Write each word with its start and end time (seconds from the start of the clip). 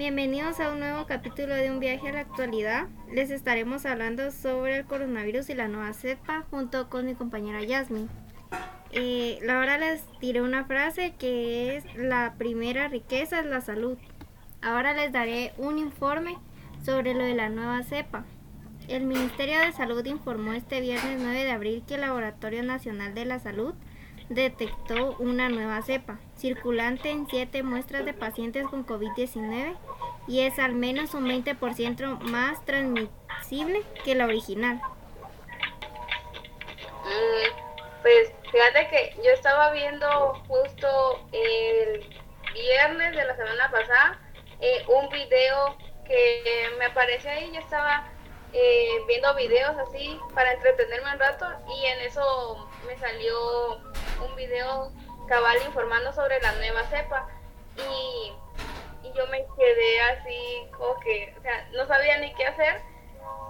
Bienvenidos 0.00 0.60
a 0.60 0.72
un 0.72 0.80
nuevo 0.80 1.04
capítulo 1.04 1.54
de 1.54 1.70
Un 1.70 1.78
viaje 1.78 2.08
a 2.08 2.12
la 2.12 2.20
actualidad. 2.20 2.88
Les 3.12 3.30
estaremos 3.30 3.84
hablando 3.84 4.30
sobre 4.30 4.78
el 4.78 4.86
coronavirus 4.86 5.50
y 5.50 5.54
la 5.54 5.68
nueva 5.68 5.92
cepa 5.92 6.46
junto 6.48 6.88
con 6.88 7.04
mi 7.04 7.14
compañera 7.14 7.62
Yasmin. 7.62 8.08
Eh, 8.92 9.40
ahora 9.46 9.76
les 9.76 10.02
diré 10.18 10.40
una 10.40 10.64
frase 10.64 11.12
que 11.18 11.76
es 11.76 11.84
la 11.96 12.32
primera 12.38 12.88
riqueza 12.88 13.40
es 13.40 13.44
la 13.44 13.60
salud. 13.60 13.98
Ahora 14.62 14.94
les 14.94 15.12
daré 15.12 15.52
un 15.58 15.76
informe 15.76 16.38
sobre 16.82 17.12
lo 17.12 17.22
de 17.22 17.34
la 17.34 17.50
nueva 17.50 17.82
cepa. 17.82 18.24
El 18.88 19.04
Ministerio 19.04 19.58
de 19.58 19.72
Salud 19.72 20.02
informó 20.06 20.54
este 20.54 20.80
viernes 20.80 21.18
9 21.20 21.44
de 21.44 21.50
abril 21.50 21.82
que 21.86 21.96
el 21.96 22.00
Laboratorio 22.00 22.62
Nacional 22.62 23.12
de 23.12 23.26
la 23.26 23.38
Salud 23.38 23.74
detectó 24.30 25.16
una 25.18 25.48
nueva 25.48 25.82
cepa, 25.82 26.18
circulante 26.36 27.10
en 27.10 27.26
siete 27.28 27.62
muestras 27.62 28.04
de 28.04 28.14
pacientes 28.14 28.66
con 28.68 28.86
COVID-19 28.86 29.76
y 30.30 30.42
es 30.42 30.60
al 30.60 30.74
menos 30.74 31.14
un 31.14 31.28
20% 31.28 32.20
más 32.20 32.64
transmisible 32.64 33.82
que 34.04 34.14
la 34.14 34.26
original. 34.26 34.80
Mm, 37.04 38.02
pues 38.02 38.32
fíjate 38.52 38.88
que 38.88 39.16
yo 39.24 39.32
estaba 39.32 39.72
viendo 39.72 40.08
justo 40.46 41.28
el 41.32 42.08
viernes 42.54 43.16
de 43.16 43.24
la 43.24 43.34
semana 43.34 43.70
pasada 43.72 44.20
eh, 44.60 44.84
un 44.86 45.08
video 45.08 45.76
que 46.06 46.68
me 46.78 46.84
aparece 46.86 47.28
ahí, 47.28 47.50
yo 47.52 47.58
estaba 47.58 48.04
eh, 48.52 48.98
viendo 49.08 49.34
videos 49.34 49.76
así 49.78 50.16
para 50.32 50.52
entretenerme 50.52 51.12
un 51.12 51.18
rato 51.18 51.46
y 51.76 51.86
en 51.86 52.00
eso 52.02 52.68
me 52.86 52.96
salió 52.98 53.78
un 54.24 54.36
video 54.36 54.92
cabal 55.28 55.56
informando 55.66 56.12
sobre 56.12 56.40
la 56.40 56.52
nueva 56.52 56.84
cepa 56.84 57.28
y, 57.76 58.32
yo 59.14 59.26
me 59.28 59.44
quedé 59.56 60.00
así 60.00 60.70
como 60.76 60.98
que, 61.00 61.34
o 61.38 61.42
sea, 61.42 61.68
no 61.72 61.86
sabía 61.86 62.18
ni 62.18 62.32
qué 62.34 62.46
hacer 62.46 62.80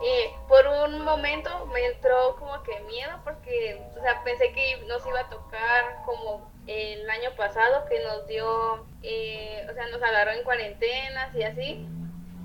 y 0.03 0.49
por 0.49 0.67
un 0.67 1.05
momento 1.05 1.67
me 1.67 1.85
entró 1.85 2.37
como 2.37 2.63
que 2.63 2.81
miedo 2.81 3.21
porque, 3.23 3.81
o 3.97 4.01
sea, 4.01 4.23
pensé 4.25 4.53
que 4.53 4.79
nos 4.87 5.07
iba 5.07 5.21
a 5.21 5.29
tocar 5.29 6.03
como 6.07 6.51
el 6.67 7.09
año 7.11 7.31
pasado 7.37 7.85
que 7.87 8.01
nos 8.01 8.27
dio, 8.27 8.87
eh, 9.03 9.67
o 9.71 9.75
sea, 9.75 9.87
nos 9.89 10.03
agarró 10.03 10.33
en 10.33 10.45
cuarentenas 10.45 11.35
y 11.35 11.43
así. 11.43 11.87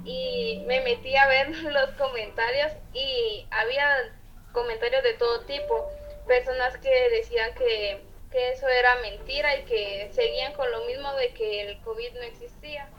Y 0.04 0.64
me 0.68 0.82
metí 0.82 1.16
a 1.16 1.28
ver 1.28 1.50
los 1.56 1.90
comentarios 1.92 2.74
y 2.94 3.48
había 3.52 4.14
comentarios 4.52 5.04
de 5.04 5.14
todo 5.14 5.42
tipo. 5.46 5.90
Personas 6.28 6.78
que 6.78 7.10
decían 7.10 7.54
que 7.56 8.02
que 8.36 8.52
eso 8.52 8.68
era 8.68 8.96
mentira 8.98 9.56
y 9.56 9.64
que 9.64 10.10
seguían 10.12 10.52
con 10.54 10.70
lo 10.70 10.84
mismo 10.84 11.14
de 11.14 11.34
que 11.34 11.62
el 11.62 11.80
COVID 11.80 12.16
no 12.16 12.22
existía. 12.24 12.90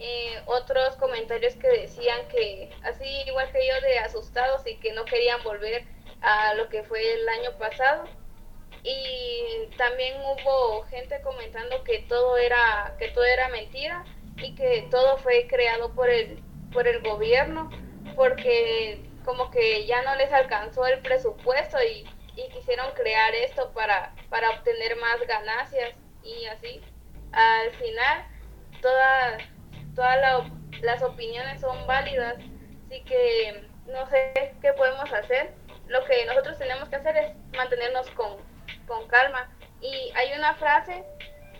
Eh, 0.00 0.40
otros 0.46 0.96
comentarios 0.96 1.56
que 1.56 1.68
decían 1.68 2.28
que 2.28 2.70
así 2.84 3.04
igual 3.26 3.50
que 3.50 3.66
yo 3.66 3.80
de 3.80 3.98
asustados 3.98 4.64
y 4.66 4.76
que 4.76 4.92
no 4.92 5.04
querían 5.04 5.42
volver 5.42 5.84
a 6.20 6.54
lo 6.54 6.68
que 6.68 6.84
fue 6.84 7.14
el 7.14 7.28
año 7.28 7.58
pasado 7.58 8.04
y 8.84 9.68
también 9.76 10.14
hubo 10.20 10.82
gente 10.84 11.20
comentando 11.22 11.82
que 11.82 11.98
todo 12.08 12.36
era 12.36 12.94
que 12.98 13.08
todo 13.08 13.24
era 13.24 13.48
mentira 13.48 14.04
y 14.36 14.54
que 14.54 14.86
todo 14.88 15.18
fue 15.18 15.48
creado 15.48 15.92
por 15.94 16.08
el 16.08 16.40
por 16.72 16.86
el 16.86 17.02
gobierno 17.02 17.68
porque 18.14 19.04
como 19.24 19.50
que 19.50 19.84
ya 19.84 20.02
no 20.02 20.14
les 20.14 20.32
alcanzó 20.32 20.86
el 20.86 21.00
presupuesto 21.00 21.76
y 21.82 22.06
y 22.38 22.48
quisieron 22.50 22.92
crear 22.92 23.34
esto 23.34 23.72
para, 23.72 24.14
para 24.30 24.50
obtener 24.50 24.96
más 24.96 25.20
ganancias 25.26 25.92
y 26.22 26.46
así. 26.46 26.80
Al 27.32 27.70
final, 27.72 28.24
todas, 28.80 29.42
todas 29.98 30.46
las 30.80 31.02
opiniones 31.02 31.60
son 31.60 31.84
válidas, 31.88 32.36
así 32.86 33.02
que 33.02 33.64
no 33.86 34.08
sé 34.08 34.54
qué 34.62 34.72
podemos 34.74 35.12
hacer. 35.12 35.50
Lo 35.88 36.04
que 36.04 36.24
nosotros 36.24 36.56
tenemos 36.56 36.88
que 36.88 36.96
hacer 36.96 37.16
es 37.16 37.34
mantenernos 37.56 38.08
con, 38.12 38.36
con 38.86 39.08
calma. 39.08 39.50
Y 39.80 40.12
hay 40.14 40.38
una 40.38 40.54
frase 40.54 41.04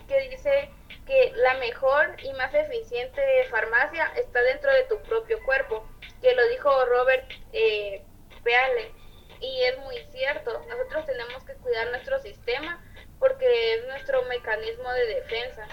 que 0.07 0.29
dice 0.29 0.71
que 1.05 1.33
la 1.35 1.55
mejor 1.55 2.15
y 2.23 2.33
más 2.35 2.55
eficiente 2.55 3.21
farmacia 3.51 4.07
está 4.15 4.41
dentro 4.43 4.73
de 4.73 4.85
tu 4.85 5.03
propio 5.03 5.43
cuerpo, 5.45 5.85
que 6.23 6.33
lo 6.37 6.47
dijo 6.49 6.71
Robert 6.85 7.29
eh, 7.53 8.05
Peale 8.45 8.93
y 9.41 9.63
es 9.65 9.79
muy 9.79 9.97
cierto, 10.13 10.65
nosotros 10.69 11.07
tenemos 11.07 11.43
que 11.45 11.55
cuidar 11.55 11.89
nuestro 11.91 12.21
sistema 12.21 12.81
porque 13.19 13.75
es 13.75 13.87
nuestro 13.89 14.23
mecanismo 14.27 14.93
de 14.93 15.07
defensa. 15.07 15.67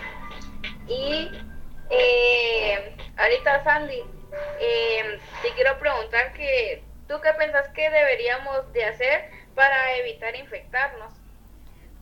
Y 0.88 1.30
eh, 1.90 2.96
ahorita 3.18 3.64
Sandy, 3.64 4.02
eh, 4.60 5.20
te 5.42 5.50
quiero 5.54 5.78
preguntar 5.80 6.34
que 6.34 6.84
tú 7.08 7.16
qué 7.22 7.30
pensás 7.38 7.68
que 7.70 7.90
deberíamos 7.90 8.72
de 8.74 8.86
hacer 8.86 9.30
para 9.56 9.98
evitar 9.98 10.36
infectarnos. 10.36 11.14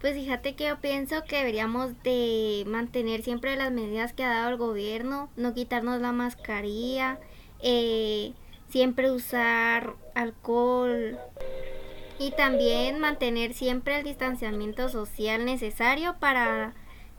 Pues 0.02 0.16
fíjate 0.16 0.56
que 0.56 0.68
yo 0.68 0.82
pienso 0.82 1.24
que 1.24 1.38
deberíamos 1.38 2.02
de 2.04 2.64
mantener 2.68 3.22
siempre 3.22 3.56
las 3.56 3.72
medidas 3.72 4.12
que 4.12 4.26
ha 4.26 4.30
dado 4.30 4.50
el 4.50 4.58
gobierno, 4.58 5.30
no 5.38 5.54
quitarnos 5.54 6.02
la 6.02 6.12
mascarilla, 6.12 7.20
eh, 7.62 8.34
siempre 8.68 9.12
usar 9.12 9.94
alcohol 10.14 11.18
y 12.20 12.32
también 12.32 13.00
mantener 13.00 13.54
siempre 13.54 13.98
el 13.98 14.04
distanciamiento 14.04 14.90
social 14.90 15.46
necesario 15.46 16.18
para 16.20 16.74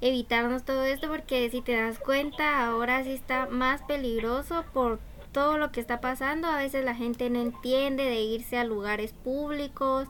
evitarnos 0.04 0.64
todo 0.64 0.84
esto 0.84 1.08
porque 1.08 1.48
si 1.50 1.62
te 1.62 1.74
das 1.74 1.98
cuenta 1.98 2.66
ahora 2.66 3.02
sí 3.02 3.12
está 3.12 3.46
más 3.46 3.82
peligroso 3.82 4.64
por 4.72 5.00
todo 5.32 5.58
lo 5.58 5.72
que 5.72 5.80
está 5.80 6.00
pasando. 6.00 6.46
A 6.46 6.58
veces 6.58 6.84
la 6.84 6.94
gente 6.94 7.30
no 7.30 7.40
entiende 7.40 8.04
de 8.04 8.20
irse 8.20 8.56
a 8.58 8.64
lugares 8.64 9.12
públicos, 9.12 10.06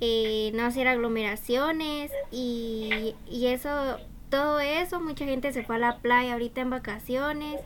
eh, 0.00 0.50
no 0.54 0.64
hacer 0.64 0.88
aglomeraciones 0.88 2.10
y, 2.32 3.14
y 3.30 3.46
eso, 3.46 3.98
todo 4.30 4.60
eso, 4.60 5.00
mucha 5.00 5.24
gente 5.24 5.52
se 5.52 5.62
fue 5.62 5.76
a 5.76 5.78
la 5.78 5.98
playa 5.98 6.32
ahorita 6.32 6.62
en 6.62 6.70
vacaciones 6.70 7.60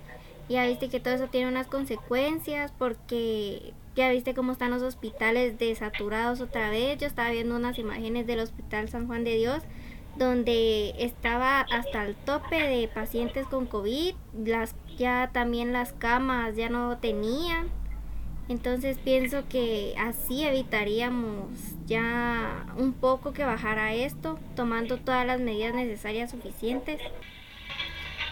ya 0.49 0.66
viste 0.66 0.89
que 0.89 1.00
todo 1.00 1.15
eso 1.15 1.27
tiene 1.28 1.49
unas 1.49 1.66
consecuencias 1.66 2.72
porque 2.78 3.75
ya 3.95 4.10
viste 4.10 4.34
cómo 4.34 4.53
están 4.53 4.71
los 4.71 4.83
hospitales 4.83 5.59
desaturados 5.59 6.41
otra 6.41 6.71
vez. 6.71 6.99
Yo 6.99 7.06
estaba 7.06 7.31
viendo 7.31 7.56
unas 7.56 7.78
imágenes 7.78 8.27
del 8.27 8.41
Hospital 8.41 8.89
San 8.89 9.06
Juan 9.06 9.25
de 9.25 9.37
Dios 9.37 9.62
donde 10.19 10.95
estaba 10.99 11.61
hasta 11.61 12.05
el 12.05 12.15
tope 12.15 12.56
de 12.56 12.89
pacientes 12.89 13.47
con 13.47 13.67
COVID, 13.67 14.15
las 14.45 14.75
ya 14.99 15.31
también 15.33 15.73
las 15.73 15.93
camas 15.93 16.56
ya 16.56 16.69
no 16.69 16.99
tenían. 16.99 17.69
Entonces 18.49 18.99
pienso 18.99 19.47
que 19.49 19.95
así 19.99 20.45
evitaríamos 20.45 21.51
ya 21.87 22.67
un 22.77 22.95
poco 22.95 23.33
que 23.33 23.45
bajara 23.45 23.95
esto, 23.95 24.39
tomando 24.57 24.97
todas 24.97 25.27
las 25.27 25.39
medidas 25.39 25.75
necesarias 25.75 26.31
suficientes. 26.31 27.01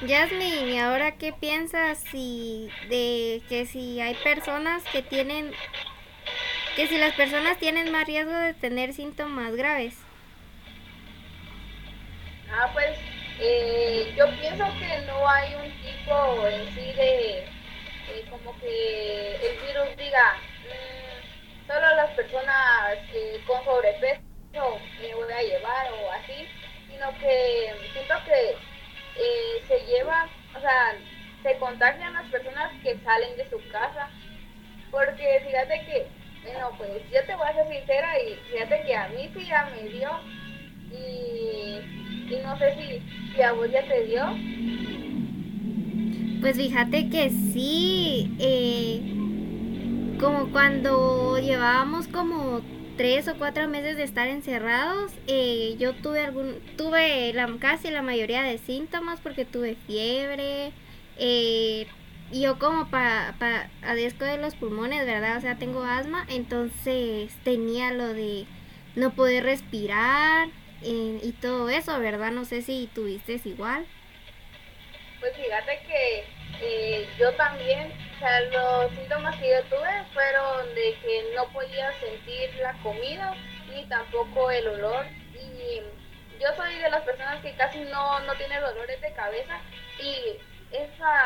Yasmin, 0.06 0.68
¿y 0.68 0.78
ahora 0.78 1.12
qué 1.12 1.32
piensas 1.32 1.98
si 2.10 2.68
de 2.88 3.42
que 3.48 3.66
si 3.66 4.00
hay 4.00 4.14
personas 4.24 4.82
que 4.92 5.02
tienen 5.02 5.52
que 6.76 6.86
si 6.86 6.98
las 6.98 7.14
personas 7.14 7.58
tienen 7.58 7.90
más 7.90 8.06
riesgo 8.06 8.32
de 8.32 8.52
tener 8.52 8.92
síntomas 8.92 9.54
graves? 9.54 10.05
Ah, 12.58 12.70
pues 12.72 12.98
eh, 13.38 14.12
yo 14.16 14.34
pienso 14.38 14.64
que 14.78 15.02
no 15.06 15.28
hay 15.28 15.54
un 15.56 15.70
tipo 15.80 16.46
en 16.48 16.66
sí 16.72 16.92
de, 16.94 17.48
como 18.30 18.58
que 18.60 19.36
el 19.36 19.60
virus 19.60 19.96
diga 19.96 20.40
mm, 20.62 21.66
solo 21.66 21.94
las 21.96 22.10
personas 22.12 22.98
con 23.44 23.62
sobrepeso 23.64 24.22
me 25.00 25.14
voy 25.14 25.32
a 25.32 25.42
llevar 25.42 25.92
o 25.92 26.10
así, 26.12 26.48
sino 26.88 27.18
que 27.18 27.74
siento 27.92 28.14
que 28.24 28.58
eh, 29.16 29.64
se 29.66 29.80
lleva, 29.86 30.30
o 30.56 30.60
sea, 30.60 30.98
se 31.42 31.58
contagian 31.58 32.14
las 32.14 32.26
personas 32.30 32.72
que 32.82 32.98
salen 33.00 33.36
de 33.36 33.48
su 33.50 33.66
casa. 33.68 34.10
Porque 34.90 35.42
fíjate 35.46 35.84
que, 35.84 36.08
bueno, 36.42 36.74
pues 36.78 37.02
yo 37.10 37.24
te 37.26 37.34
voy 37.36 37.46
a 37.48 37.54
ser 37.54 37.68
sincera 37.68 38.18
y 38.20 38.36
fíjate 38.50 38.84
que 38.84 38.94
a 38.96 39.08
mí 39.08 39.30
sí 39.34 39.46
ya 39.46 39.66
me 39.66 39.88
dio. 39.90 40.10
Y, 40.90 41.45
y 42.30 42.36
no 42.42 42.58
sé 42.58 42.74
si, 42.74 43.34
si 43.34 43.42
a 43.42 43.52
vos 43.52 43.70
ya 43.70 43.86
te 43.86 44.06
dio. 44.06 44.24
Pues 46.40 46.56
fíjate 46.56 47.08
que 47.08 47.30
sí, 47.30 48.30
eh, 48.38 49.00
como 50.20 50.50
cuando 50.52 51.38
llevábamos 51.38 52.08
como 52.08 52.60
tres 52.96 53.28
o 53.28 53.36
cuatro 53.36 53.68
meses 53.68 53.96
de 53.96 54.04
estar 54.04 54.28
encerrados, 54.28 55.12
eh, 55.26 55.76
yo 55.78 55.94
tuve 55.94 56.24
algún, 56.24 56.56
tuve 56.76 57.34
casi 57.58 57.90
la 57.90 58.02
mayoría 58.02 58.42
de 58.42 58.58
síntomas 58.58 59.20
porque 59.20 59.44
tuve 59.44 59.76
fiebre, 59.86 60.72
eh, 61.18 61.86
yo 62.32 62.58
como 62.58 62.88
para 62.88 63.34
pa, 63.38 63.68
padezco 63.80 64.24
de 64.24 64.38
los 64.38 64.56
pulmones, 64.56 65.06
¿verdad? 65.06 65.36
O 65.38 65.40
sea, 65.40 65.56
tengo 65.56 65.82
asma, 65.82 66.26
entonces 66.28 67.32
tenía 67.44 67.92
lo 67.92 68.08
de 68.08 68.46
no 68.94 69.14
poder 69.14 69.44
respirar 69.44 70.48
eh, 70.82 71.20
y 71.22 71.32
todo 71.32 71.68
eso, 71.68 71.98
¿verdad? 72.00 72.30
No 72.30 72.44
sé 72.44 72.62
si 72.62 72.88
tuviste 72.94 73.40
igual. 73.44 73.86
Pues 75.20 75.34
fíjate 75.36 75.80
que 75.86 76.24
eh, 76.60 77.08
yo 77.18 77.32
también, 77.34 77.92
o 78.16 78.18
sea, 78.18 78.40
los 78.40 78.92
síntomas 78.92 79.36
que 79.36 79.50
yo 79.50 79.62
tuve 79.64 80.04
fueron 80.12 80.74
de 80.74 80.94
que 81.02 81.32
no 81.34 81.48
podía 81.52 81.92
sentir 82.00 82.54
la 82.60 82.72
comida 82.82 83.34
ni 83.68 83.84
tampoco 83.86 84.50
el 84.50 84.66
olor 84.68 85.06
y 85.34 85.80
yo 86.40 86.48
soy 86.56 86.74
de 86.76 86.90
las 86.90 87.02
personas 87.02 87.42
que 87.42 87.54
casi 87.56 87.80
no, 87.80 88.20
no 88.20 88.34
tiene 88.34 88.60
dolores 88.60 89.00
de 89.00 89.12
cabeza 89.12 89.60
y 90.00 90.38
esa, 90.70 91.24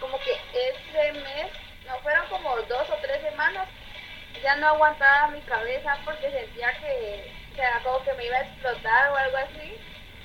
como 0.00 0.18
que 0.20 0.32
ese 0.52 1.12
mes, 1.12 1.46
no 1.86 1.98
fueron 2.00 2.26
como 2.28 2.56
dos 2.62 2.90
o 2.90 2.96
tres 3.02 3.22
semanas, 3.22 3.68
ya 4.42 4.56
no 4.56 4.68
aguantaba 4.68 5.28
mi 5.28 5.40
cabeza 5.42 5.98
porque 6.04 6.30
sentía 6.30 6.72
que, 6.80 7.32
o 7.58 7.60
sea, 7.60 7.82
como 7.82 8.04
que 8.04 8.14
me 8.14 8.24
iba 8.24 8.36
a 8.36 8.42
explotar 8.42 9.10
o 9.10 9.16
algo 9.16 9.36
así 9.38 9.74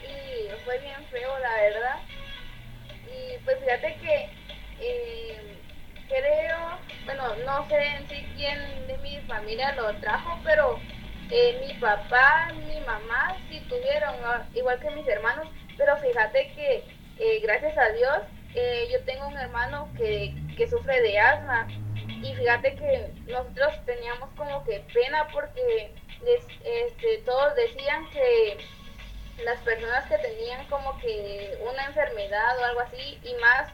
y 0.03 0.49
fue 0.63 0.77
bien 0.77 1.03
feo 1.09 1.39
la 1.39 1.55
verdad. 1.55 1.99
Y 3.07 3.39
pues 3.43 3.57
fíjate 3.59 3.97
que 3.97 4.29
eh, 4.77 5.57
creo, 6.07 6.79
bueno, 7.05 7.23
no 7.37 7.67
sé 7.67 7.83
en 7.97 8.07
sí 8.07 8.29
quién 8.35 8.85
de 8.85 8.99
mi 8.99 9.19
familia 9.21 9.73
lo 9.75 9.95
trajo, 9.97 10.41
pero 10.43 10.79
eh, 11.31 11.57
mi 11.59 11.73
papá, 11.79 12.53
mi 12.67 12.79
mamá 12.81 13.39
sí 13.47 13.65
tuvieron, 13.67 14.13
igual 14.53 14.79
que 14.79 14.91
mis 14.91 15.07
hermanos, 15.07 15.47
pero 15.75 15.97
fíjate 15.97 16.53
que 16.53 16.85
eh, 17.17 17.39
gracias 17.39 17.75
a 17.79 17.89
Dios 17.93 18.19
yo 18.91 19.03
tengo 19.05 19.27
un 19.27 19.37
hermano 19.39 19.91
que, 19.95 20.35
que 20.55 20.67
sufre 20.67 21.01
de 21.01 21.17
asma 21.17 21.67
y 22.21 22.35
fíjate 22.35 22.75
que 22.75 23.15
nosotros 23.25 23.83
teníamos 23.87 24.29
como 24.35 24.63
que 24.63 24.81
pena 24.93 25.27
porque 25.31 26.02
les, 26.25 26.45
este, 26.63 27.17
todos 27.25 27.55
decían 27.55 28.09
que 28.11 28.57
las 29.43 29.59
personas 29.61 30.07
que 30.07 30.17
tenían 30.17 30.65
como 30.67 30.97
que 30.99 31.57
una 31.61 31.85
enfermedad 31.85 32.59
o 32.59 32.65
algo 32.65 32.79
así 32.81 33.19
y 33.23 33.33
más 33.35 33.69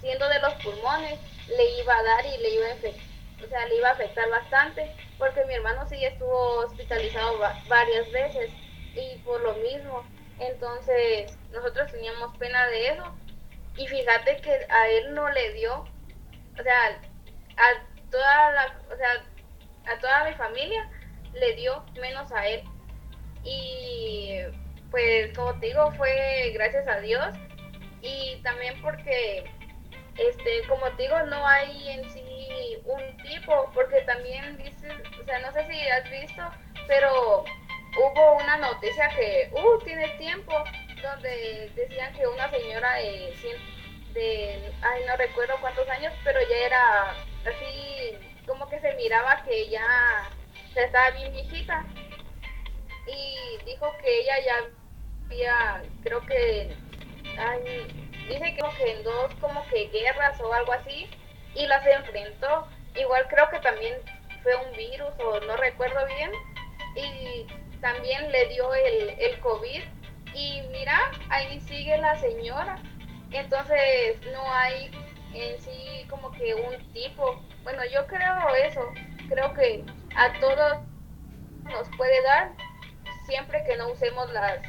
siendo 0.00 0.28
de 0.28 0.40
los 0.40 0.54
pulmones 0.54 1.18
le 1.48 1.80
iba 1.80 1.96
a 1.96 2.02
dar 2.02 2.26
y 2.26 2.38
le 2.38 2.50
iba 2.50 2.66
a 2.66 3.44
o 3.44 3.48
sea, 3.48 3.66
le 3.66 3.76
iba 3.76 3.88
a 3.88 3.92
afectar 3.92 4.28
bastante 4.30 4.94
porque 5.18 5.44
mi 5.46 5.54
hermano 5.54 5.86
sí 5.88 6.04
estuvo 6.04 6.60
hospitalizado 6.60 7.38
varias 7.68 8.10
veces 8.12 8.50
y 8.94 9.18
por 9.18 9.40
lo 9.40 9.54
mismo 9.54 10.04
entonces 10.38 11.36
nosotros 11.52 11.90
teníamos 11.90 12.36
pena 12.38 12.66
de 12.66 12.88
eso 12.88 13.04
y 13.76 13.86
fíjate 13.86 14.40
que 14.40 14.66
a 14.68 14.88
él 14.88 15.14
no 15.14 15.28
le 15.30 15.52
dio 15.54 15.84
o 16.58 16.62
sea 16.62 17.00
a 17.56 18.10
toda 18.10 18.50
la 18.52 18.76
o 18.92 18.96
sea 18.96 19.92
a 19.92 19.98
toda 19.98 20.24
mi 20.24 20.34
familia 20.34 20.88
le 21.34 21.54
dio 21.54 21.84
menos 22.00 22.30
a 22.32 22.46
él. 22.46 22.62
Y 23.44 24.38
pues 24.90 25.36
como 25.36 25.58
te 25.58 25.66
digo, 25.66 25.90
fue 25.92 26.50
gracias 26.54 26.86
a 26.88 27.00
Dios. 27.00 27.34
Y 28.02 28.40
también 28.42 28.80
porque, 28.82 29.44
este, 30.18 30.66
como 30.68 30.84
te 30.96 31.04
digo, 31.04 31.22
no 31.22 31.46
hay 31.46 31.88
en 31.88 32.10
sí 32.10 32.78
un 32.84 33.16
tipo, 33.18 33.70
porque 33.74 34.00
también 34.02 34.58
dices, 34.58 34.92
o 35.20 35.24
sea, 35.24 35.38
no 35.38 35.52
sé 35.52 35.66
si 35.68 35.88
has 35.88 36.10
visto, 36.10 36.42
pero 36.88 37.44
hubo 37.96 38.36
una 38.36 38.56
noticia 38.56 39.08
que, 39.10 39.50
uh, 39.52 39.78
tiene 39.84 40.08
tiempo, 40.18 40.52
donde 41.02 41.70
decían 41.74 42.12
que 42.14 42.26
una 42.26 42.50
señora 42.50 42.94
de, 42.94 43.34
de, 44.14 44.72
ay, 44.82 45.02
no 45.06 45.16
recuerdo 45.16 45.54
cuántos 45.60 45.88
años, 45.88 46.12
pero 46.24 46.40
ya 46.48 46.56
era 46.66 47.10
así, 47.46 48.18
como 48.46 48.68
que 48.68 48.80
se 48.80 48.94
miraba 48.94 49.42
que 49.44 49.68
ya, 49.68 50.30
estaba 50.76 51.10
bien 51.10 51.32
viejita. 51.32 51.84
Y 53.06 53.64
dijo 53.64 53.92
que 54.00 54.20
ella 54.20 54.34
ya 54.40 55.82
creo 56.02 56.20
que, 56.26 56.74
dice 58.28 58.54
que 58.54 58.90
en 58.92 59.02
dos 59.02 59.34
como 59.40 59.66
que 59.68 59.88
guerras 59.88 60.40
o 60.40 60.52
algo 60.52 60.72
así, 60.72 61.08
y 61.54 61.66
las 61.66 61.86
enfrentó. 61.86 62.68
Igual 62.94 63.26
creo 63.28 63.48
que 63.50 63.58
también 63.60 63.94
fue 64.42 64.54
un 64.56 64.76
virus 64.76 65.12
o 65.18 65.40
no 65.40 65.56
recuerdo 65.56 66.06
bien, 66.06 66.30
y 66.96 67.46
también 67.80 68.30
le 68.30 68.46
dio 68.48 68.72
el, 68.74 69.10
el 69.18 69.40
COVID. 69.40 69.82
Y 70.34 70.62
mira, 70.70 71.10
ahí 71.28 71.60
sigue 71.60 71.96
la 71.98 72.16
señora. 72.16 72.78
Entonces 73.32 74.20
no 74.32 74.52
hay 74.52 74.90
en 75.34 75.60
sí 75.60 76.06
como 76.08 76.30
que 76.32 76.54
un 76.54 76.92
tipo. 76.92 77.42
Bueno, 77.62 77.82
yo 77.92 78.06
creo 78.06 78.54
eso. 78.66 78.80
Creo 79.32 79.54
que 79.54 79.84
a 80.16 80.40
todos 80.40 80.78
nos 81.64 81.88
puede 81.96 82.22
dar 82.22 82.52
siempre 83.26 83.64
que 83.64 83.76
no 83.76 83.90
usemos 83.92 84.30
las 84.32 84.60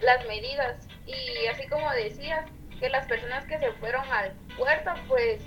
las 0.00 0.24
medidas. 0.26 0.88
Y 1.06 1.46
así 1.46 1.66
como 1.68 1.90
decía, 1.92 2.46
que 2.78 2.88
las 2.88 3.06
personas 3.06 3.44
que 3.46 3.58
se 3.58 3.72
fueron 3.72 4.04
al 4.12 4.32
puerto, 4.56 4.92
pues 5.08 5.40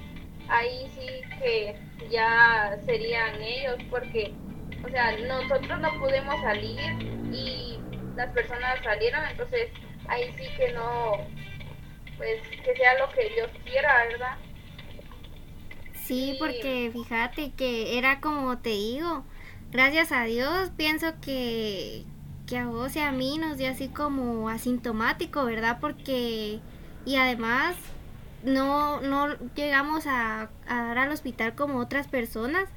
ahí 0.50 0.90
sí 0.96 1.22
que 1.40 1.76
ya 2.10 2.78
serían 2.86 3.42
ellos, 3.42 3.78
porque, 3.90 4.34
o 4.84 4.90
sea, 4.90 5.18
nosotros 5.18 5.80
no 5.80 6.00
pudimos 6.00 6.40
salir 6.42 6.80
y 7.32 7.80
las 8.16 8.30
personas 8.32 8.82
salieron, 8.84 9.26
entonces 9.30 9.70
ahí 10.08 10.34
sí 10.38 10.48
que 10.56 10.72
no, 10.74 11.18
pues 12.18 12.42
que 12.64 12.76
sea 12.76 12.98
lo 13.00 13.10
que 13.12 13.30
Dios 13.30 13.50
quiera, 13.66 14.06
¿verdad? 14.06 14.38
Sí, 16.08 16.38
porque 16.40 16.90
fíjate 16.94 17.52
que 17.52 17.98
era 17.98 18.22
como 18.22 18.58
te 18.60 18.70
digo, 18.70 19.26
gracias 19.74 20.14
a 20.14 20.24
Dios 20.24 20.72
pienso 20.78 21.08
que, 21.20 22.06
que 22.46 22.58
a 22.58 22.68
vos 22.68 22.96
y 22.96 23.00
a 23.00 23.12
mí 23.12 23.38
nos 23.38 23.58
dio 23.58 23.70
así 23.70 23.90
como 23.90 24.48
asintomático, 24.48 25.44
¿verdad? 25.44 25.80
Porque, 25.82 26.62
y 27.06 27.16
además 27.18 27.76
no, 28.42 29.02
no 29.02 29.36
llegamos 29.54 30.08
a, 30.08 30.50
dar 30.66 30.98
al 30.98 31.12
hospital 31.12 31.56
como 31.56 31.80
otras 31.80 32.08
personas, 32.08 32.70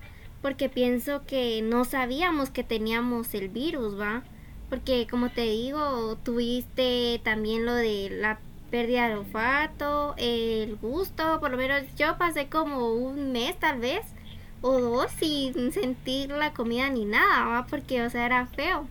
porque 0.43 0.69
pienso 0.69 1.25
que 1.25 1.63
no 1.63 1.85
sabíamos 1.85 2.51
que 2.51 2.65
teníamos 2.65 3.33
el 3.35 3.49
virus, 3.49 3.97
¿va? 3.97 4.25
Porque 4.69 5.07
como 5.09 5.31
te 5.31 5.43
digo, 5.43 6.17
tuviste 6.25 7.21
también 7.23 7.65
lo 7.65 7.75
de 7.75 8.09
la 8.11 8.41
pérdida 8.71 9.09
de 9.09 9.17
olfato, 9.17 10.15
el 10.17 10.77
gusto, 10.77 11.41
por 11.41 11.51
lo 11.51 11.57
menos 11.57 11.83
yo 11.97 12.17
pasé 12.19 12.49
como 12.49 12.95
un 12.95 13.33
mes 13.33 13.59
tal 13.59 13.81
vez, 13.81 14.07
o 14.63 14.79
dos 14.79 15.11
sin 15.13 15.73
sentir 15.73 16.31
la 16.31 16.53
comida 16.53 16.89
ni 16.91 17.05
nada, 17.05 17.47
¿va? 17.47 17.67
Porque, 17.67 18.03
o 18.03 18.11
sea, 18.11 18.27
era 18.27 18.47
feo. 18.47 18.87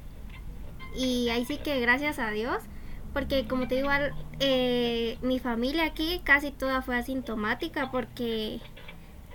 Y 0.95 1.29
ahí 1.29 1.45
sí 1.45 1.57
que 1.57 1.79
gracias 1.79 2.19
a 2.19 2.31
Dios, 2.31 2.57
porque 3.13 3.47
como 3.47 3.67
te 3.67 3.75
digo, 3.75 3.89
eh, 4.39 5.17
mi 5.21 5.39
familia 5.39 5.85
aquí 5.85 6.21
casi 6.23 6.51
toda 6.51 6.81
fue 6.81 6.97
asintomática 6.97 7.91
porque 7.91 8.59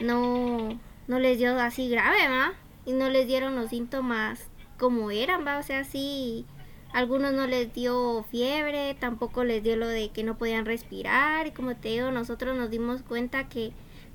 no, 0.01 0.79
no 1.07 1.19
les 1.19 1.39
dio 1.39 1.59
así 1.61 1.89
grave, 1.89 2.29
¿va? 2.29 2.53
Y 2.87 2.93
no 2.93 3.09
les 3.09 3.27
dieron 3.27 3.57
los 3.57 3.71
síntomas 3.71 4.49
como 4.79 5.11
eran, 5.11 5.47
¿va? 5.47 5.59
O 5.59 5.63
sea, 5.63 5.85
sí, 5.85 6.47
algunos 6.95 7.35
no 7.35 7.47
les 7.47 7.75
dio 7.75 8.25
fiebre, 8.31 8.97
tampoco 8.99 9.45
les 9.45 9.63
dio 9.63 9.77
lo 9.77 9.87
de 9.87 10.09
que 10.09 10.25
no 10.25 10.39
podían 10.39 10.65
respirar. 10.65 11.47
Y 11.47 11.51
como 11.51 11.77
te 11.77 11.89
digo, 11.91 12.11
nosotros 12.11 12.57
nos 12.57 12.71
dimos 12.71 13.03
cuenta 13.03 13.51
que 13.51 13.73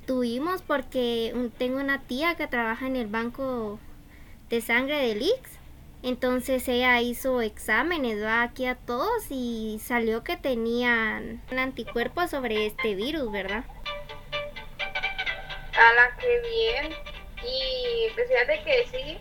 tuvimos 0.08 0.64
porque 0.64 1.36
tengo 1.60 1.80
una 1.80 2.02
tía 2.02 2.34
que 2.36 2.48
trabaja 2.48 2.88
en 2.88 2.96
el 2.96 3.06
banco 3.06 3.78
de 4.50 4.62
sangre 4.62 5.08
del 5.08 5.22
IX 5.22 5.60
entonces 6.02 6.66
ella 6.70 7.02
hizo 7.02 7.42
exámenes 7.42 8.24
¿va? 8.24 8.44
aquí 8.44 8.66
a 8.66 8.76
todos 8.76 9.26
y 9.30 9.82
salió 9.84 10.24
que 10.24 10.38
tenían 10.38 11.42
anticuerpos 11.56 12.32
sobre 12.32 12.66
este 12.66 12.96
virus, 12.96 13.30
¿verdad? 13.32 13.66
¡Hala, 15.74 16.18
qué 16.20 16.42
bien! 16.50 16.94
Y 17.44 18.14
pues 18.14 18.28
fíjate 18.30 18.64
que 18.64 18.88
sí, 18.92 19.20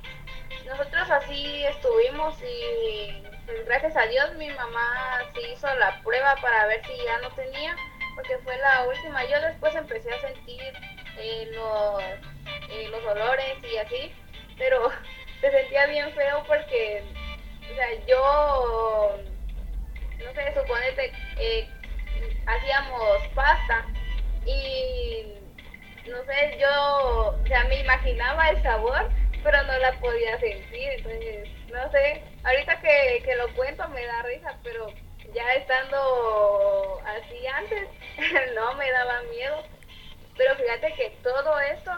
nosotros 0.66 1.10
así 1.10 1.64
estuvimos 1.64 2.36
y 2.42 3.27
gracias 3.68 3.96
a 3.96 4.06
Dios 4.06 4.34
mi 4.36 4.48
mamá 4.48 5.20
se 5.34 5.52
hizo 5.52 5.72
la 5.76 6.00
prueba 6.02 6.36
para 6.36 6.66
ver 6.66 6.80
si 6.86 6.96
ya 7.04 7.18
no 7.20 7.30
tenía, 7.32 7.76
porque 8.14 8.38
fue 8.38 8.56
la 8.56 8.84
última. 8.84 9.24
Yo 9.26 9.40
después 9.42 9.74
empecé 9.74 10.10
a 10.10 10.20
sentir 10.22 10.62
eh, 11.18 11.50
los, 11.52 12.02
eh, 12.70 12.88
los 12.90 13.04
olores 13.04 13.56
y 13.62 13.76
así, 13.76 14.14
pero 14.56 14.90
se 15.40 15.50
sentía 15.50 15.86
bien 15.86 16.10
feo 16.14 16.42
porque, 16.46 17.04
o 17.70 17.74
sea, 17.74 18.06
yo, 18.06 19.18
no 20.24 20.32
sé, 20.32 20.54
suponete, 20.54 21.12
eh, 21.38 21.68
hacíamos 22.46 23.26
pasta 23.34 23.84
y, 24.46 25.34
no 26.08 26.24
sé, 26.24 26.58
yo, 26.58 27.38
o 27.38 27.46
sea, 27.46 27.64
me 27.64 27.80
imaginaba 27.80 28.48
el 28.48 28.62
sabor, 28.62 29.10
pero 29.42 29.62
no 29.64 29.78
la 29.78 29.92
podía 30.00 30.40
sentir, 30.40 30.88
entonces, 30.96 31.57
no 31.68 31.90
sé, 31.90 32.24
ahorita 32.44 32.80
que, 32.80 33.22
que 33.24 33.36
lo 33.36 33.52
cuento 33.54 33.88
me 33.90 34.04
da 34.06 34.22
risa, 34.22 34.58
pero 34.62 34.94
ya 35.34 35.54
estando 35.54 37.00
así 37.04 37.46
antes, 37.46 37.88
no 38.54 38.74
me 38.74 38.90
daba 38.90 39.22
miedo. 39.24 39.64
Pero 40.36 40.56
fíjate 40.56 40.94
que 40.94 41.10
todo 41.22 41.58
esto 41.60 41.90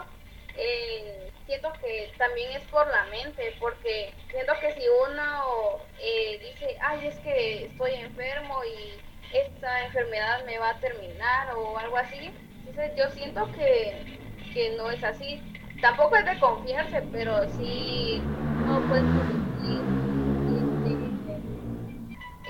eh, 0.55 1.31
siento 1.45 1.77
que 1.81 2.13
también 2.17 2.51
es 2.53 2.63
por 2.67 2.87
la 2.87 3.05
mente, 3.05 3.55
porque 3.59 4.15
siento 4.29 4.53
que 4.59 4.73
si 4.73 4.83
uno 5.09 5.87
eh, 5.97 6.39
dice, 6.39 6.77
ay, 6.81 7.07
es 7.07 7.19
que 7.19 7.65
estoy 7.65 7.93
enfermo 7.95 8.63
y 8.65 9.01
esta 9.31 9.85
enfermedad 9.85 10.43
me 10.45 10.57
va 10.59 10.71
a 10.71 10.79
terminar 10.79 11.53
o 11.55 11.77
algo 11.77 11.97
así, 11.97 12.33
Entonces 12.65 12.93
yo 12.97 13.09
siento 13.11 13.51
que, 13.51 14.05
que 14.53 14.71
no 14.77 14.89
es 14.91 15.03
así. 15.03 15.41
Tampoco 15.81 16.15
es 16.17 16.25
de 16.25 16.39
confiarse, 16.39 17.01
pero 17.11 17.47
sí, 17.49 18.29
no 18.65 18.85
pues 18.87 19.05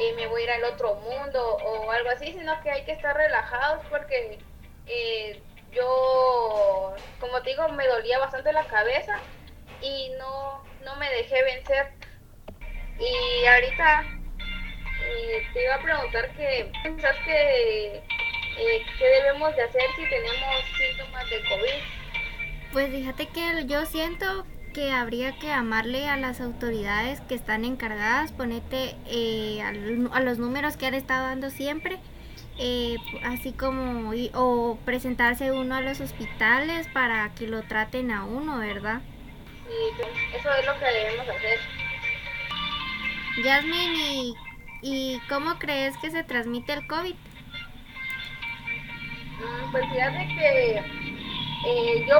eh, 0.02 0.14
me 0.16 0.26
voy 0.28 0.42
a 0.42 0.44
ir 0.46 0.52
al 0.52 0.64
otro 0.74 0.96
mundo 0.96 1.58
o 1.58 1.92
algo 1.92 2.10
así, 2.10 2.34
sino 2.34 2.60
que 2.62 2.72
hay 2.72 2.84
que 2.86 2.94
estar 2.94 3.16
relajados 3.16 3.86
porque 3.90 4.40
eh, 4.88 5.40
yo, 5.72 6.96
como 7.20 7.42
te 7.42 7.52
digo, 7.52 7.70
me 7.70 7.88
dolía 7.88 8.18
bastante 8.18 8.52
la 8.52 8.66
cabeza 8.66 9.20
y 9.82 10.10
no, 10.18 10.64
no 10.84 10.96
me 10.96 11.10
dejé 11.12 11.44
vencer. 11.44 11.92
Y 13.00 13.46
ahorita 13.46 14.04
eh, 15.06 15.48
te 15.54 15.64
iba 15.64 15.76
a 15.76 15.82
preguntar 15.82 16.32
que 16.36 16.72
pensás 16.84 17.16
que 17.26 17.96
eh, 18.58 18.86
qué 18.98 19.06
debemos 19.06 19.56
de 19.56 19.64
hacer 19.64 19.84
si 19.96 20.04
tenemos 20.10 20.66
síntomas 20.78 21.30
de 21.30 21.40
COVID. 21.44 22.74
Pues 22.74 22.90
fíjate 22.90 23.28
que 23.28 23.66
yo 23.66 23.86
siento 23.86 24.46
que 24.74 24.92
habría 24.92 25.38
que 25.38 25.52
amarle 25.52 26.08
a 26.08 26.18
las 26.18 26.42
autoridades 26.42 27.22
que 27.22 27.36
están 27.36 27.66
encargadas, 27.66 28.32
ponete 28.32 28.96
eh, 29.06 29.62
a, 29.62 30.20
los 30.22 30.38
números 30.38 30.78
que 30.78 30.88
han 30.88 30.94
estado 30.94 31.28
dando 31.28 31.50
siempre, 31.50 32.00
eh, 32.58 32.98
así 33.24 33.52
como 33.54 34.12
o 34.34 34.78
presentarse 34.86 35.52
uno 35.52 35.76
a 35.76 35.82
los 35.82 36.00
hospitales 36.02 36.88
para 36.88 37.34
que 37.36 37.48
lo 37.48 37.64
traten 37.64 38.12
a 38.12 38.26
uno, 38.26 38.60
¿verdad? 38.60 39.02
Sí, 39.68 40.04
eso 40.38 40.50
es 40.54 40.66
lo 40.66 40.80
que 40.80 40.86
debemos 40.86 41.30
hacer. 41.30 41.60
Yasmin, 43.44 43.96
¿y, 43.96 44.36
¿y 44.82 45.22
cómo 45.30 45.58
crees 45.58 45.98
que 45.98 46.12
se 46.12 46.24
transmite 46.24 46.74
el 46.74 46.88
COVID? 46.88 47.16
Mm, 49.40 49.72
pues 49.72 49.84
fíjate 49.92 50.28
que 50.36 50.84
eh, 51.68 52.06
yo 52.08 52.20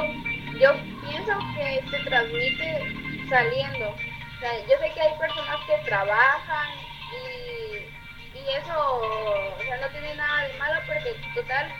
yo 0.58 0.91
pienso 1.02 1.32
que 1.54 1.82
se 1.90 1.98
transmite 2.04 3.28
saliendo. 3.28 3.90
O 3.90 4.40
sea, 4.40 4.52
yo 4.66 4.78
sé 4.78 4.92
que 4.94 5.00
hay 5.00 5.18
personas 5.18 5.60
que 5.66 5.78
trabajan 5.84 6.68
y, 7.12 8.38
y 8.38 8.48
eso, 8.56 9.54
o 9.58 9.62
sea, 9.64 9.76
no 9.78 9.88
tiene 9.88 10.14
nada 10.14 10.48
de 10.48 10.54
malo 10.58 10.80
porque 10.86 11.14
total 11.34 11.72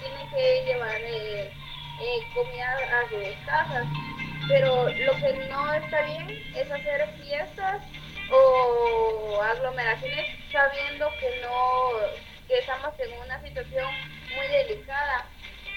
tienen 0.00 0.30
que 0.30 0.64
llevar 0.64 1.00
eh, 1.02 1.52
eh, 2.00 2.28
comida 2.34 2.76
a 3.00 3.08
sus 3.08 3.44
casas. 3.46 3.86
Pero 4.48 4.84
lo 4.84 5.14
que 5.18 5.46
no 5.50 5.74
está 5.74 6.02
bien 6.02 6.26
es 6.54 6.70
hacer 6.70 7.08
fiestas 7.20 7.82
o 8.30 9.40
aglomeraciones 9.42 10.26
sabiendo 10.50 11.10
que 11.20 11.40
no 11.42 12.28
que 12.46 12.58
estamos 12.58 12.92
en 12.98 13.12
una 13.20 13.40
situación 13.42 13.86
muy 14.34 14.46
delicada 14.48 15.26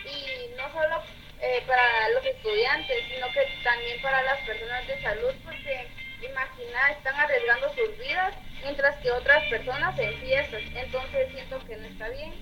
y 0.05 0.55
no 0.55 0.71
solo 0.71 1.03
eh, 1.41 1.63
para 1.65 2.09
los 2.09 2.25
estudiantes, 2.25 3.03
sino 3.13 3.31
que 3.31 3.47
también 3.63 4.01
para 4.01 4.21
las 4.23 4.39
personas 4.41 4.87
de 4.87 5.01
salud, 5.01 5.33
porque 5.43 5.87
imagina, 6.21 6.91
están 6.91 7.15
arriesgando 7.15 7.73
sus 7.73 7.97
vidas 7.97 8.33
mientras 8.63 8.95
que 8.97 9.11
otras 9.11 9.43
personas 9.45 9.97
en 9.97 10.13
fiestas, 10.19 10.61
entonces 10.75 11.29
siento 11.33 11.65
que 11.65 11.77
no 11.77 11.87
está 11.87 12.09
bien. 12.09 12.33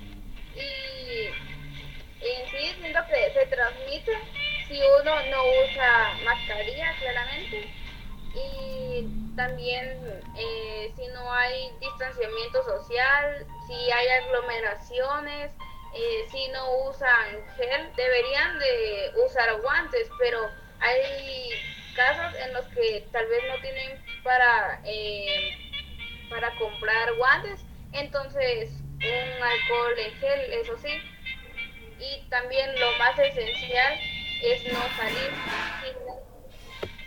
Y 0.55 1.27
en 2.21 2.49
sí 2.51 2.75
siento 2.81 2.99
que 3.07 3.31
se 3.31 3.45
transmite 3.45 4.11
si 4.67 4.81
uno 5.01 5.15
no 5.31 5.43
usa 5.63 6.13
mascarilla, 6.25 6.93
claramente, 6.99 7.69
y 8.35 9.35
también 9.35 10.23
eh, 10.35 10.93
si 10.95 11.07
no 11.07 11.31
hay 11.31 11.71
distanciamiento 11.79 12.63
social, 12.63 13.47
si 13.65 13.91
hay 13.91 14.07
aglomeraciones, 14.09 15.51
eh, 15.96 16.25
si 16.31 16.48
no 16.50 16.89
usan 16.89 17.46
gel, 17.58 17.96
deberían 17.96 18.60
de 18.60 19.12
usar 19.25 19.60
guantes, 19.62 20.10
pero 20.19 20.50
hay 20.79 21.51
casos 21.96 22.39
en 22.39 22.53
los 22.53 22.65
que 22.67 23.05
tal 23.12 23.27
vez 23.27 23.43
no 23.48 23.62
tienen 23.62 24.00
para, 24.24 24.81
eh, 24.86 25.58
para 26.29 26.55
comprar 26.55 27.13
guantes, 27.15 27.62
entonces 27.93 28.72
un 28.98 29.43
alcohol 29.43 29.93
en 29.98 30.13
gel, 30.19 30.53
eso 30.53 30.77
sí. 30.77 31.01
Y 32.00 32.29
también 32.29 32.79
lo 32.79 32.91
más 32.93 33.17
esencial 33.17 34.00
es 34.41 34.72
no 34.72 34.79
salir, 34.96 35.31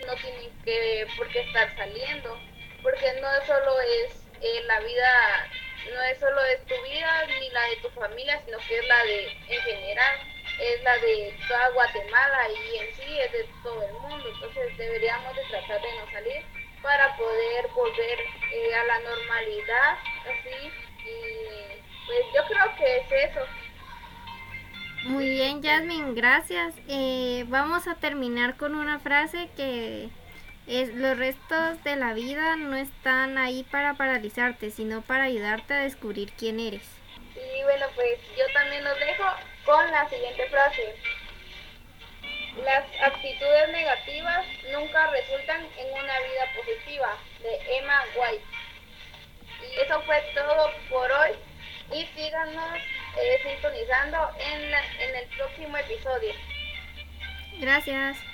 no 0.06 0.14
tienen 0.16 0.50
que 0.64 1.06
por 1.16 1.28
qué 1.28 1.40
estar 1.40 1.74
saliendo, 1.76 2.38
porque 2.82 3.20
no 3.20 3.28
solo 3.46 3.80
es 3.80 4.22
eh, 4.42 4.62
la 4.66 4.80
vida 4.80 5.48
no 5.90 6.02
es 6.02 6.18
solo 6.18 6.40
de 6.42 6.56
tu 6.68 6.74
vida 6.82 7.26
ni 7.40 7.50
la 7.50 7.62
de 7.66 7.76
tu 7.76 7.90
familia, 7.90 8.40
sino 8.44 8.58
que 8.58 8.78
es 8.78 8.86
la 8.86 9.04
de, 9.04 9.26
en 9.48 9.62
general, 9.62 10.20
es 10.60 10.82
la 10.82 10.96
de 10.98 11.38
toda 11.48 11.68
Guatemala 11.70 12.48
y 12.50 12.78
en 12.78 12.94
sí 12.94 13.18
es 13.18 13.32
de 13.32 13.48
todo 13.62 13.82
el 13.82 13.92
mundo. 13.94 14.28
Entonces 14.28 14.76
deberíamos 14.76 15.34
de 15.34 15.42
tratar 15.50 15.80
de 15.82 15.98
no 15.98 16.10
salir 16.12 16.42
para 16.82 17.16
poder 17.16 17.68
volver 17.74 18.18
eh, 18.52 18.74
a 18.74 18.84
la 18.84 18.98
normalidad, 19.00 19.98
así, 20.22 20.70
y 21.04 21.82
pues 22.06 22.24
yo 22.34 22.44
creo 22.48 22.76
que 22.76 22.96
es 22.96 23.30
eso. 23.30 23.46
Muy 25.04 25.28
bien, 25.30 25.62
Jasmine, 25.62 26.14
gracias. 26.14 26.74
Eh, 26.88 27.44
vamos 27.48 27.88
a 27.88 27.96
terminar 27.96 28.56
con 28.56 28.76
una 28.76 29.00
frase 29.00 29.48
que 29.56 30.10
es, 30.66 30.94
los 30.94 31.18
restos 31.18 31.82
de 31.84 31.96
la 31.96 32.14
vida 32.14 32.56
no 32.56 32.76
están 32.76 33.36
ahí 33.38 33.64
para 33.64 33.94
paralizarte, 33.94 34.70
sino 34.70 35.02
para 35.02 35.24
ayudarte 35.24 35.74
a 35.74 35.80
descubrir 35.80 36.32
quién 36.32 36.60
eres. 36.60 36.82
Y 37.34 37.62
bueno, 37.64 37.86
pues 37.94 38.18
yo 38.36 38.44
también 38.52 38.84
los 38.84 38.98
dejo 38.98 39.24
con 39.64 39.90
la 39.90 40.08
siguiente 40.08 40.48
frase. 40.48 40.94
Las 42.64 42.84
actitudes 43.02 43.68
negativas 43.70 44.46
nunca 44.72 45.10
resultan 45.10 45.60
en 45.78 45.90
una 45.92 46.20
vida 46.20 46.52
positiva, 46.54 47.16
de 47.42 47.78
Emma 47.78 48.02
White. 48.14 48.44
Y 49.62 49.80
eso 49.80 50.02
fue 50.02 50.20
todo 50.34 50.70
por 50.90 51.10
hoy. 51.10 51.30
Y 51.92 52.06
síganos 52.14 52.78
eh, 53.20 53.40
sintonizando 53.42 54.30
en, 54.38 54.62
en 54.64 55.16
el 55.16 55.28
próximo 55.36 55.76
episodio. 55.76 56.34
Gracias. 57.58 58.31